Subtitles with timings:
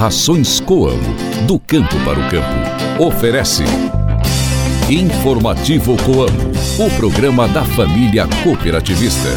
[0.00, 1.14] Rações Coamo,
[1.46, 3.04] do campo para o campo.
[3.04, 3.64] Oferece.
[4.88, 9.28] Informativo Coamo, o programa da família cooperativista.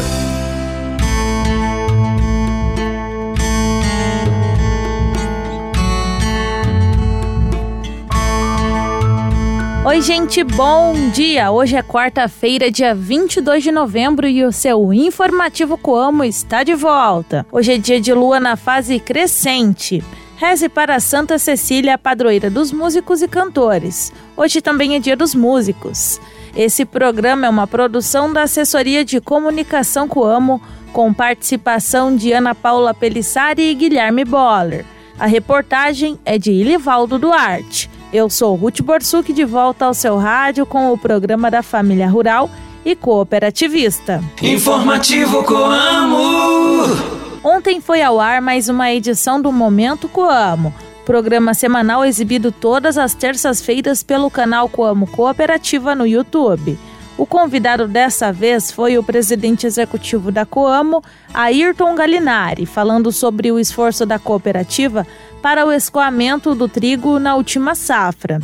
[9.84, 11.50] Oi, gente, bom dia!
[11.50, 17.44] Hoje é quarta-feira, dia 22 de novembro e o seu Informativo Coamo está de volta.
[17.52, 20.02] Hoje é dia de lua na fase crescente.
[20.36, 24.12] Reze para Santa Cecília, padroeira dos músicos e cantores.
[24.36, 26.20] Hoje também é dia dos músicos.
[26.56, 30.60] Esse programa é uma produção da Assessoria de Comunicação Coamo,
[30.92, 34.84] com participação de Ana Paula Pelissari e Guilherme Boller.
[35.18, 37.90] A reportagem é de Ilivaldo Duarte.
[38.12, 42.48] Eu sou Ruth Borsuk de volta ao seu rádio com o programa da Família Rural
[42.84, 44.22] e Cooperativista.
[44.42, 47.13] Informativo Coamo.
[47.44, 50.72] Ontem foi ao ar mais uma edição do Momento Coamo,
[51.04, 56.78] programa semanal exibido todas as terças-feiras pelo canal Coamo Cooperativa no YouTube.
[57.18, 61.04] O convidado dessa vez foi o presidente executivo da Coamo,
[61.34, 65.06] Ayrton Galinari, falando sobre o esforço da cooperativa
[65.42, 68.40] para o escoamento do trigo na última safra.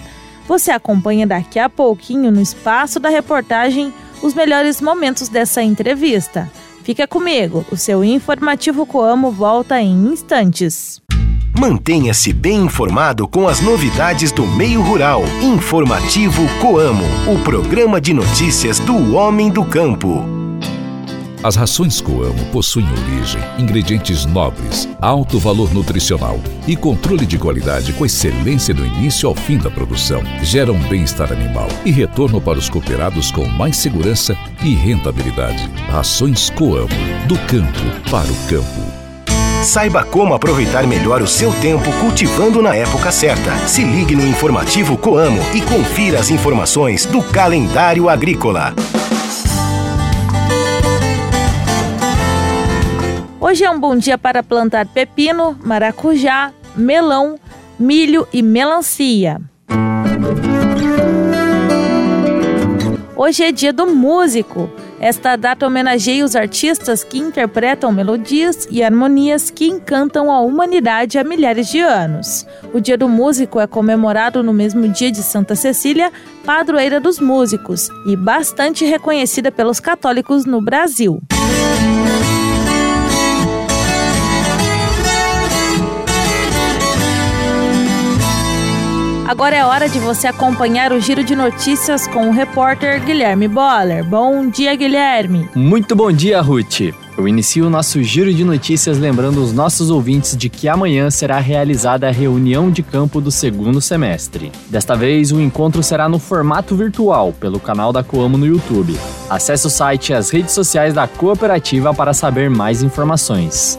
[0.47, 6.51] Você acompanha daqui a pouquinho no espaço da reportagem os melhores momentos dessa entrevista.
[6.83, 11.01] Fica comigo, o seu informativo Coamo volta em instantes.
[11.59, 15.23] Mantenha-se bem informado com as novidades do meio rural.
[15.43, 20.40] Informativo Coamo, o programa de notícias do homem do campo.
[21.43, 28.05] As rações Coamo possuem origem, ingredientes nobres, alto valor nutricional e controle de qualidade com
[28.05, 30.23] excelência do início ao fim da produção.
[30.43, 35.67] Geram bem-estar animal e retorno para os cooperados com mais segurança e rentabilidade.
[35.89, 36.89] Rações Coamo,
[37.27, 38.91] do campo para o campo.
[39.65, 43.57] Saiba como aproveitar melhor o seu tempo cultivando na época certa.
[43.67, 48.75] Se ligue no informativo Coamo e confira as informações do calendário agrícola.
[53.51, 57.37] Hoje é um bom dia para plantar pepino, maracujá, melão,
[57.77, 59.41] milho e melancia.
[63.17, 64.71] Hoje é dia do músico.
[65.01, 71.25] Esta data homenageia os artistas que interpretam melodias e harmonias que encantam a humanidade há
[71.25, 72.47] milhares de anos.
[72.73, 76.13] O Dia do Músico é comemorado no mesmo dia de Santa Cecília,
[76.45, 81.21] padroeira dos músicos, e bastante reconhecida pelos católicos no Brasil.
[89.31, 94.05] Agora é hora de você acompanhar o giro de notícias com o repórter Guilherme Boller.
[94.05, 95.49] Bom dia, Guilherme.
[95.55, 96.93] Muito bom dia, Ruth.
[97.17, 101.39] Eu inicio o nosso giro de notícias lembrando os nossos ouvintes de que amanhã será
[101.39, 104.51] realizada a reunião de campo do segundo semestre.
[104.69, 108.99] Desta vez, o encontro será no formato virtual, pelo canal da Coamo no YouTube.
[109.29, 113.79] Acesse o site e as redes sociais da cooperativa para saber mais informações.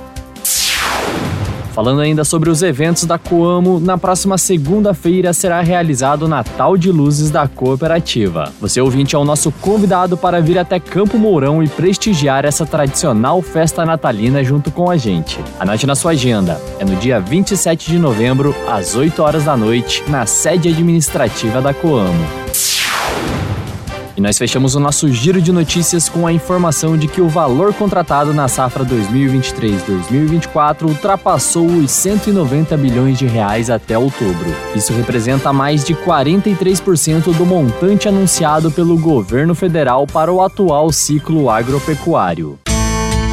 [1.74, 6.92] Falando ainda sobre os eventos da Coamo, na próxima segunda-feira será realizado o Natal de
[6.92, 8.52] Luzes da Cooperativa.
[8.60, 13.42] Você ouvinte é o nosso convidado para vir até Campo Mourão e prestigiar essa tradicional
[13.42, 15.40] festa natalina junto com a gente.
[15.60, 16.60] Anote na sua agenda.
[16.78, 21.74] É no dia 27 de novembro, às 8 horas da noite, na sede administrativa da
[21.74, 22.41] Coamo.
[24.22, 27.74] E nós fechamos o nosso giro de notícias com a informação de que o valor
[27.74, 34.46] contratado na safra 2023-2024 ultrapassou os 190 bilhões de reais até outubro.
[34.76, 41.50] Isso representa mais de 43% do montante anunciado pelo governo federal para o atual ciclo
[41.50, 42.60] agropecuário.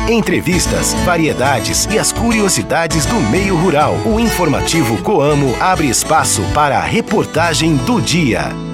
[0.09, 3.95] Entrevistas, variedades e as curiosidades do meio rural.
[4.07, 8.68] O informativo Coamo abre espaço para a reportagem do dia.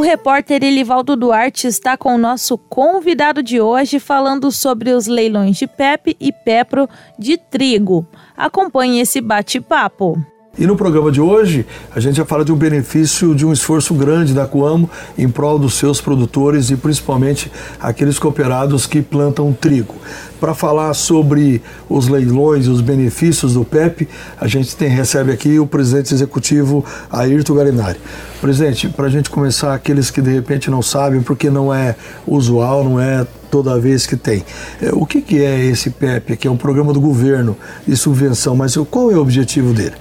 [0.00, 5.58] O repórter Elivaldo Duarte está com o nosso convidado de hoje falando sobre os leilões
[5.58, 6.88] de PEP e PEPRO
[7.18, 8.08] de trigo.
[8.34, 10.16] Acompanhe esse bate-papo.
[10.58, 11.64] E no programa de hoje,
[11.94, 15.60] a gente vai falar de um benefício de um esforço grande da Coamo em prol
[15.60, 17.50] dos seus produtores e principalmente
[17.80, 19.94] aqueles cooperados que plantam trigo.
[20.40, 24.08] Para falar sobre os leilões e os benefícios do PEP,
[24.40, 28.00] a gente tem, recebe aqui o presidente executivo Ayrton Garinari.
[28.40, 31.94] Presidente, para a gente começar, aqueles que de repente não sabem, porque não é
[32.26, 34.44] usual, não é toda vez que tem.
[34.82, 37.56] É, o que, que é esse PEP, que é um programa do governo
[37.86, 39.94] de subvenção, mas qual é o objetivo dele?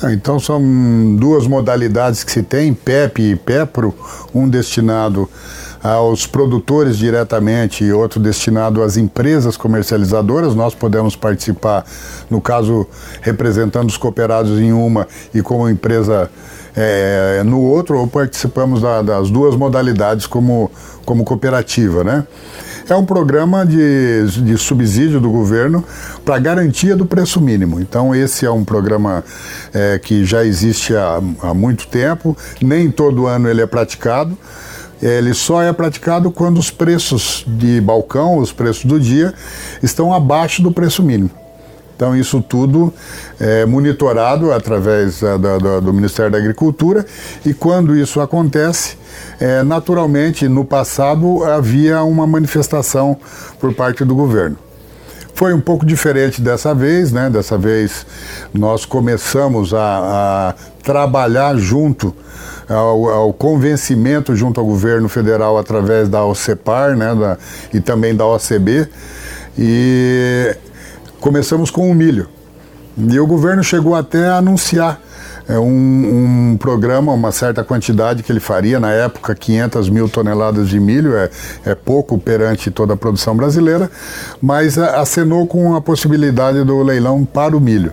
[0.00, 0.62] Ah, então são
[1.16, 3.92] duas modalidades que se tem, PEP e PEPRO,
[4.32, 5.28] um destinado
[5.82, 10.54] aos produtores diretamente e outro destinado às empresas comercializadoras.
[10.54, 11.84] Nós podemos participar,
[12.30, 12.86] no caso,
[13.20, 16.30] representando os cooperados em uma e como empresa
[16.76, 20.70] é, no outro, ou participamos da, das duas modalidades como,
[21.04, 22.24] como cooperativa, né?
[22.88, 25.84] É um programa de, de subsídio do governo
[26.24, 27.78] para garantia do preço mínimo.
[27.80, 29.22] Então, esse é um programa
[29.74, 34.36] é, que já existe há, há muito tempo, nem todo ano ele é praticado.
[35.02, 39.34] Ele só é praticado quando os preços de balcão, os preços do dia,
[39.82, 41.30] estão abaixo do preço mínimo.
[41.94, 42.94] Então, isso tudo
[43.38, 47.04] é monitorado através da, do Ministério da Agricultura
[47.44, 48.96] e quando isso acontece,
[49.40, 53.16] é, naturalmente, no passado havia uma manifestação
[53.60, 54.56] por parte do governo.
[55.34, 57.30] Foi um pouco diferente dessa vez, né?
[57.30, 58.04] Dessa vez
[58.52, 62.12] nós começamos a, a trabalhar junto
[62.68, 67.38] ao, ao, convencimento junto ao governo federal através da OCEPAR né, da,
[67.72, 68.88] e também da OCB.
[69.56, 70.56] E
[71.20, 72.28] começamos com o milho.
[72.96, 75.00] E o governo chegou até a anunciar
[75.48, 80.68] é, um, um, programa, uma certa quantidade que ele faria, na época 500 mil toneladas
[80.68, 81.30] de milho, é,
[81.64, 83.90] é pouco perante toda a produção brasileira,
[84.40, 87.92] mas acenou com a possibilidade do leilão para o milho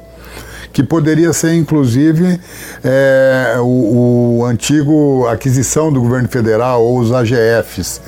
[0.74, 2.38] que poderia ser inclusive
[2.84, 8.02] é, o, o, antigo aquisição do governo federal ou os AGFs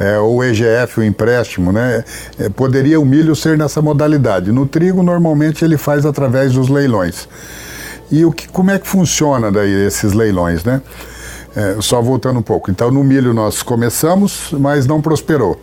[0.00, 2.04] é, ou EGF, o empréstimo, né?
[2.38, 4.52] É, poderia o milho ser nessa modalidade.
[4.52, 7.28] No trigo, normalmente, ele faz através dos leilões.
[8.10, 10.80] E o que, como é que funciona daí esses leilões, né?
[11.54, 12.70] É, só voltando um pouco.
[12.70, 15.60] Então, no milho nós começamos, mas não prosperou.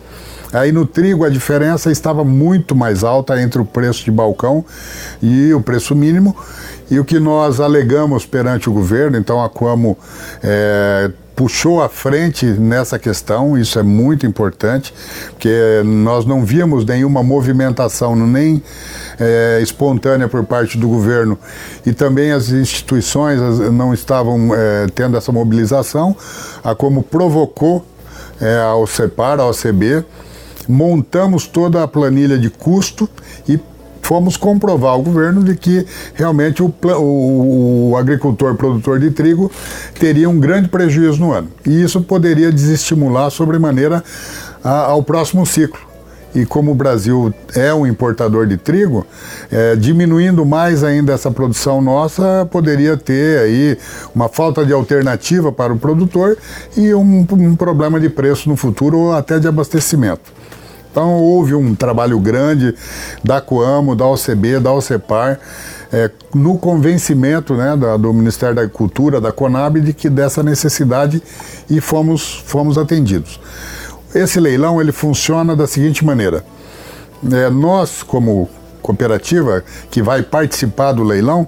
[0.52, 4.64] Aí no trigo a diferença estava muito mais alta entre o preço de balcão
[5.20, 6.36] e o preço mínimo.
[6.90, 9.98] E o que nós alegamos perante o governo, então a Coamo
[10.42, 14.92] é, puxou à frente nessa questão, isso é muito importante,
[15.30, 18.62] porque nós não víamos nenhuma movimentação, nem
[19.20, 21.38] é, espontânea por parte do governo.
[21.84, 23.38] E também as instituições
[23.70, 26.16] não estavam é, tendo essa mobilização,
[26.64, 27.84] a como provocou
[28.40, 30.04] é, a OCEPAR, a OCB,
[30.66, 33.08] montamos toda a planilha de custo
[33.46, 33.60] e
[34.06, 39.50] fomos comprovar ao governo de que realmente o, o, o, agricultor produtor de trigo
[39.98, 41.48] teria um grande prejuízo no ano.
[41.66, 44.04] E isso poderia desestimular sobremaneira
[44.62, 45.80] ao próximo ciclo.
[46.36, 49.04] E como o Brasil é um importador de trigo,
[49.50, 53.78] é, diminuindo mais ainda essa produção nossa, poderia ter aí
[54.14, 56.36] uma falta de alternativa para o produtor
[56.76, 60.30] e um, um problema de preço no futuro ou até de abastecimento.
[60.96, 62.74] Então houve um trabalho grande
[63.22, 65.38] da Coamo, da OCB, da OCEPAR,
[65.92, 71.22] é, no convencimento né, da, do Ministério da Agricultura, da Conab, de que dessa necessidade
[71.68, 73.38] e fomos, fomos atendidos.
[74.14, 76.42] Esse leilão ele funciona da seguinte maneira:
[77.30, 78.48] é, nós, como
[78.80, 81.46] cooperativa que vai participar do leilão,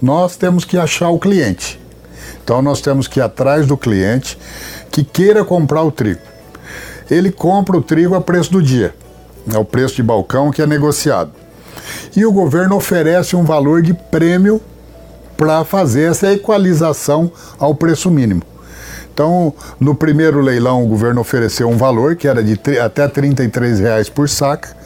[0.00, 1.78] nós temos que achar o cliente.
[2.42, 4.38] Então nós temos que ir atrás do cliente
[4.90, 6.37] que queira comprar o trigo
[7.10, 8.94] ele compra o trigo a preço do dia,
[9.52, 11.30] é o preço de balcão que é negociado.
[12.14, 14.60] E o governo oferece um valor de prêmio
[15.36, 18.42] para fazer essa equalização ao preço mínimo.
[19.12, 24.08] Então, no primeiro leilão, o governo ofereceu um valor que era de até 33 reais
[24.08, 24.76] por saca.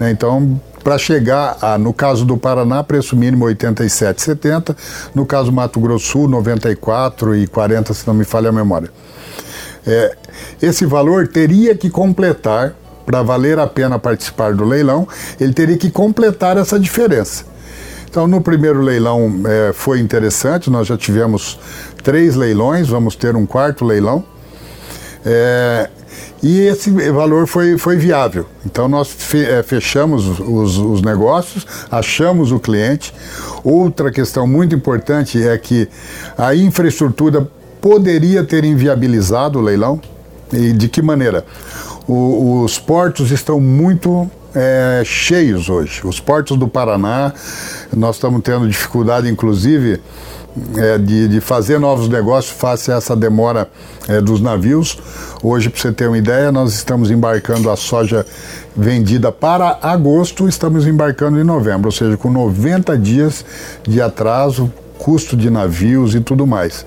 [0.00, 0.10] Né?
[0.10, 4.76] Então, para chegar a, no caso do Paraná, preço mínimo R$ 87,70,
[5.14, 8.90] no caso do Mato Grosso Sul, R$ 94,40, se não me falha a memória.
[9.88, 10.14] É,
[10.60, 12.74] esse valor teria que completar,
[13.06, 15.08] para valer a pena participar do leilão,
[15.40, 17.46] ele teria que completar essa diferença.
[18.10, 21.58] Então, no primeiro leilão é, foi interessante, nós já tivemos
[22.02, 24.22] três leilões, vamos ter um quarto leilão.
[25.24, 25.88] É,
[26.42, 28.46] e esse valor foi, foi viável.
[28.64, 33.14] Então, nós é, fechamos os, os negócios, achamos o cliente.
[33.64, 35.88] Outra questão muito importante é que
[36.36, 37.48] a infraestrutura
[37.80, 40.00] poderia ter inviabilizado o leilão.
[40.52, 41.44] E de que maneira?
[42.06, 46.00] O, os portos estão muito é, cheios hoje.
[46.04, 47.32] Os portos do Paraná,
[47.94, 50.00] nós estamos tendo dificuldade, inclusive,
[50.76, 53.68] é, de, de, fazer novos negócios face a essa demora
[54.08, 54.98] é, dos navios.
[55.42, 58.26] Hoje, para você ter uma ideia, nós estamos embarcando a soja
[58.74, 63.44] vendida para agosto, estamos embarcando em novembro, ou seja, com 90 dias
[63.86, 66.84] de atraso custo de navios e tudo mais.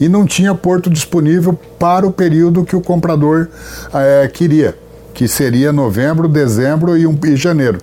[0.00, 3.48] E não tinha porto disponível para o período que o comprador
[3.92, 4.74] é, queria,
[5.12, 7.78] que seria novembro, dezembro e, um, e janeiro.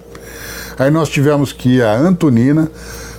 [0.79, 2.69] Aí nós tivemos que ir a Antonina,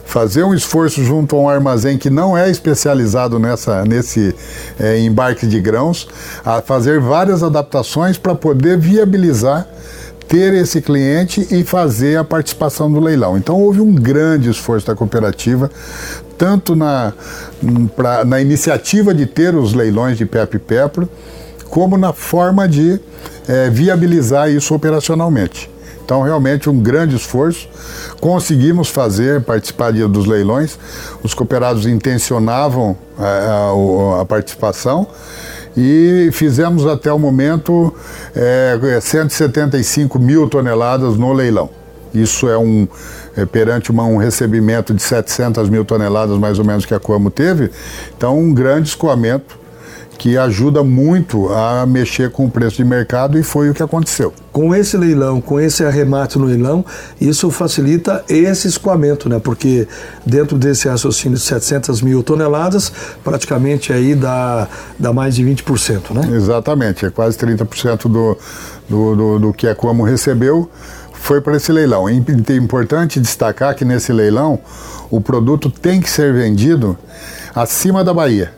[0.04, 4.34] fazer um esforço junto a um armazém que não é especializado nessa, nesse
[4.78, 6.08] é, embarque de grãos,
[6.44, 9.66] a fazer várias adaptações para poder viabilizar
[10.28, 13.36] ter esse cliente e fazer a participação do leilão.
[13.36, 15.70] Então houve um grande esforço da cooperativa,
[16.37, 17.12] tanto na,
[17.95, 21.09] pra, na iniciativa de ter os leilões de PEP e PEPRO,
[21.69, 23.00] como na forma de
[23.49, 25.71] é, viabilizar isso operacionalmente.
[26.05, 27.69] Então, realmente, um grande esforço.
[28.21, 30.78] Conseguimos fazer, participar dos leilões.
[31.21, 35.09] Os cooperados intencionavam a, a, a participação
[35.76, 37.93] e fizemos até o momento
[38.35, 41.69] é, 175 mil toneladas no leilão.
[42.14, 42.88] Isso é um
[43.45, 47.71] perante uma, um recebimento de 700 mil toneladas mais ou menos que a Coamo teve,
[48.16, 49.66] então um grande escoamento
[50.16, 54.33] que ajuda muito a mexer com o preço de mercado e foi o que aconteceu.
[54.50, 56.85] Com esse leilão, com esse arremate no leilão,
[57.21, 59.38] isso facilita esse escoamento, né?
[59.38, 59.87] Porque
[60.25, 62.90] dentro desse raciocínio de 700 mil toneladas,
[63.23, 64.66] praticamente aí dá,
[64.99, 66.35] dá mais de 20%, né?
[66.35, 68.38] Exatamente, é quase 30% do,
[68.88, 70.71] do, do, do que a Coamo recebeu
[71.26, 72.09] foi para esse leilão.
[72.09, 74.61] É importante destacar que nesse leilão
[75.11, 76.97] o produto tem que ser vendido
[77.52, 78.52] acima da Bahia.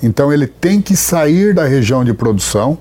[0.00, 2.78] Então ele tem que sair da região de produção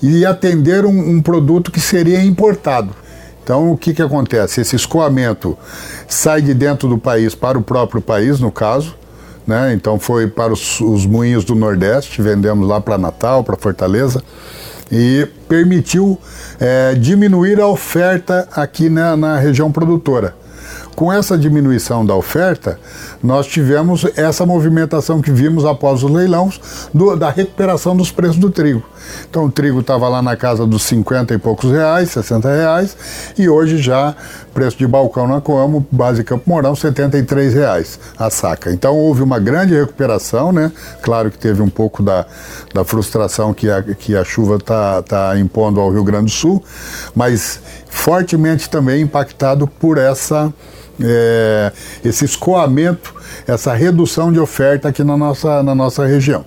[0.00, 2.94] e atender um, um produto que seria importado.
[3.42, 4.60] Então o que, que acontece?
[4.60, 5.58] Esse escoamento
[6.06, 8.94] sai de dentro do país para o próprio país, no caso.
[9.44, 9.72] Né?
[9.74, 14.22] Então foi para os, os moinhos do Nordeste, vendemos lá para Natal, para Fortaleza,
[14.92, 16.20] e permitiu
[16.60, 20.34] é, diminuir a oferta aqui na, na região produtora.
[20.94, 22.78] Com essa diminuição da oferta,
[23.22, 26.60] nós tivemos essa movimentação que vimos após os leilões
[26.92, 28.82] do, da recuperação dos preços do trigo.
[29.28, 32.96] Então o trigo estava lá na casa dos 50 e poucos reais, 60 reais,
[33.38, 34.14] e hoje já
[34.52, 38.72] preço de balcão na Coamo, base Campo Mourão, 73 reais a saca.
[38.72, 40.70] Então houve uma grande recuperação, né?
[41.00, 42.26] Claro que teve um pouco da,
[42.74, 46.62] da frustração que a, que a chuva está tá impondo ao Rio Grande do Sul,
[47.14, 50.52] mas fortemente também impactado por essa
[51.00, 51.72] é,
[52.04, 53.14] esse escoamento,
[53.46, 56.44] essa redução de oferta aqui na nossa, na nossa região.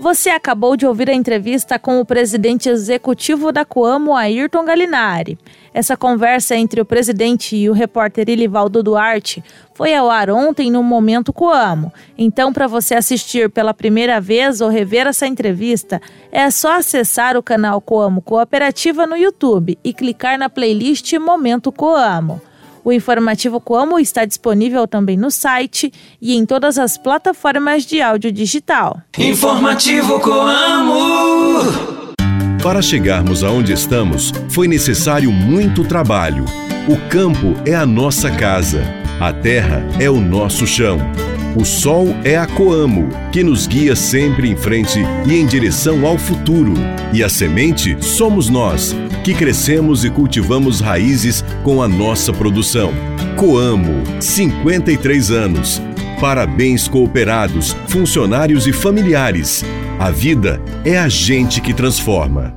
[0.00, 5.38] Você acabou de ouvir a entrevista com o presidente executivo da Coamo, Ayrton Galinari.
[5.74, 9.44] Essa conversa entre o presidente e o repórter Ilivaldo Duarte
[9.74, 11.92] foi ao ar ontem no Momento Coamo.
[12.16, 16.00] Então, para você assistir pela primeira vez ou rever essa entrevista,
[16.32, 22.40] é só acessar o canal Coamo Cooperativa no YouTube e clicar na playlist Momento Coamo.
[22.84, 28.32] O informativo Como está disponível também no site e em todas as plataformas de áudio
[28.32, 29.00] digital.
[29.18, 32.10] Informativo Coamo.
[32.62, 36.44] Para chegarmos aonde estamos, foi necessário muito trabalho.
[36.88, 38.82] O campo é a nossa casa,
[39.18, 40.98] a terra é o nosso chão.
[41.56, 46.16] O sol é a Coamo, que nos guia sempre em frente e em direção ao
[46.16, 46.74] futuro.
[47.12, 52.92] E a semente somos nós, que crescemos e cultivamos raízes com a nossa produção.
[53.36, 55.80] Coamo, 53 anos.
[56.20, 59.64] Parabéns cooperados, funcionários e familiares.
[59.98, 62.54] A vida é a gente que transforma.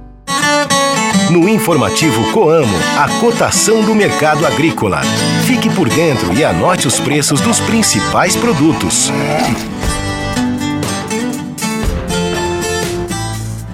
[1.30, 5.02] No informativo Coamo, a cotação do mercado agrícola.
[5.46, 9.12] Fique por dentro e anote os preços dos principais produtos.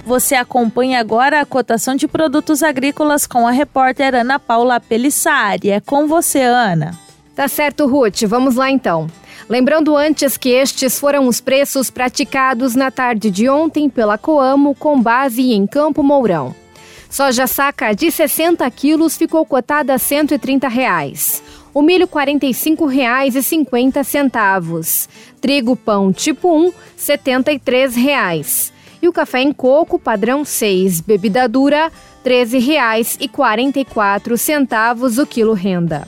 [0.10, 5.70] Você acompanha agora a cotação de produtos agrícolas com a repórter Ana Paula Pelissari.
[5.70, 6.98] É com você, Ana.
[7.36, 8.24] Tá certo, Ruth.
[8.24, 9.06] Vamos lá então.
[9.48, 15.00] Lembrando antes que estes foram os preços praticados na tarde de ontem pela Coamo com
[15.00, 16.56] base em Campo Mourão.
[17.08, 21.44] Soja saca de 60 quilos ficou cotada a 130 reais.
[21.72, 25.08] O milho R$ 45,50.
[25.40, 28.74] Trigo pão tipo 1, 73 reais.
[29.02, 31.90] E o café em coco padrão 6, bebida dura,
[32.24, 36.06] R$ 13,44 o quilo renda.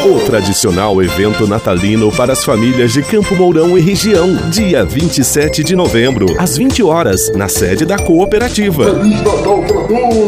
[0.04, 5.76] O tradicional evento natalino para as famílias de Campo Mourão e região, dia 27 de
[5.76, 9.00] novembro, às 20 horas, na sede da cooperativa.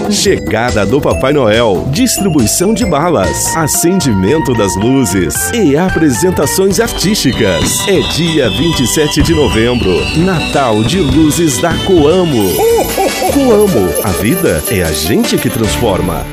[0.09, 3.57] Chegada do Papai Noel, distribuição de balas.
[3.57, 7.87] acendimento das luzes e apresentações artísticas.
[7.89, 12.76] É dia 27 de novembro, Natal de Luzes da Coamo.
[12.77, 16.27] Coamo, a vida é a gente que transforma.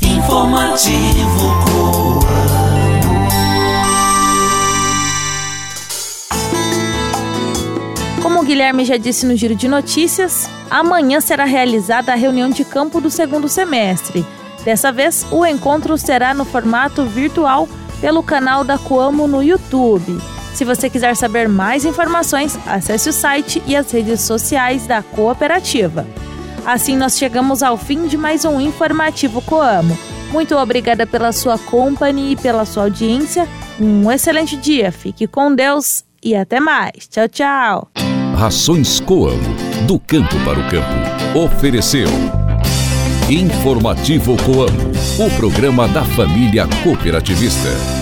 [0.00, 2.20] Informativo Coamo.
[8.22, 12.64] Como o Guilherme já disse no giro de notícias, amanhã será realizada a reunião de
[12.64, 14.24] campo do segundo semestre.
[14.64, 17.68] Dessa vez, o encontro será no formato virtual
[18.00, 20.18] pelo canal da Coamo no YouTube.
[20.54, 26.06] Se você quiser saber mais informações, acesse o site e as redes sociais da cooperativa.
[26.64, 29.96] Assim, nós chegamos ao fim de mais um informativo Coamo.
[30.30, 33.48] Muito obrigada pela sua companhia e pela sua audiência.
[33.80, 37.08] Um excelente dia, fique com Deus e até mais.
[37.08, 37.88] Tchau, tchau.
[38.36, 39.54] Rações Coamo,
[39.86, 41.38] do campo para o campo.
[41.38, 42.08] Ofereceu.
[43.28, 48.01] Informativo Coamo, o programa da família cooperativista.